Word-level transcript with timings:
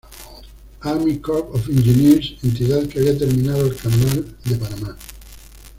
Army 0.81 1.19
Corps 1.21 1.51
of 1.53 1.69
Engineers 1.69 2.33
entidad 2.41 2.87
que 2.87 2.97
había 2.97 3.19
terminado 3.19 3.67
el 3.67 3.75
canal 3.75 4.35
de 4.45 4.55
Panamá. 4.55 4.97